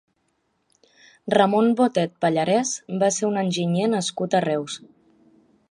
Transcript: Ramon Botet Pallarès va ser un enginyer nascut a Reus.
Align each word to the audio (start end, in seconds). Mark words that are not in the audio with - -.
Ramon 1.33 1.69
Botet 1.81 2.15
Pallarès 2.25 2.73
va 3.05 3.11
ser 3.19 3.29
un 3.29 3.39
enginyer 3.45 3.91
nascut 3.95 4.39
a 4.41 4.45
Reus. 4.49 4.81